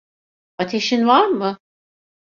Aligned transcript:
Ateşin 0.57 1.07
var 1.07 1.27
mı? 1.27 1.57